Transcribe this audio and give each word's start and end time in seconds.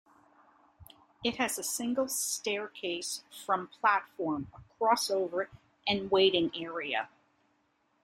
It 1.23 1.35
has 1.35 1.59
a 1.59 1.63
single 1.63 2.07
staircase 2.07 3.23
from 3.45 3.67
platform, 3.67 4.47
a 4.51 4.83
crossover, 4.83 5.49
and 5.87 6.09
waiting 6.09 6.49
area. 6.55 7.07